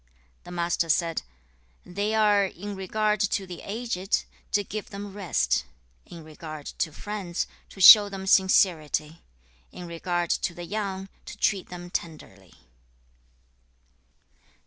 The 0.45 0.51
Master 0.51 0.89
said, 0.89 1.21
'They 1.85 2.15
are, 2.15 2.45
in 2.47 2.75
regard 2.75 3.19
to 3.19 3.45
the 3.45 3.61
aged, 3.61 4.25
to 4.51 4.63
give 4.63 4.89
them 4.89 5.13
rest; 5.13 5.63
in 6.07 6.23
regard 6.23 6.65
to 6.65 6.91
friends, 6.91 7.45
to 7.69 7.79
show 7.79 8.09
them 8.09 8.25
sincerity; 8.25 9.21
in 9.71 9.85
regard 9.85 10.31
to 10.31 10.55
the 10.55 10.65
young, 10.65 11.07
to 11.25 11.37
treat 11.37 11.69
them 11.69 11.91
tenderly.' 11.91 12.55